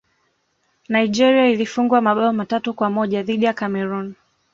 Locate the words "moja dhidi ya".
2.89-3.53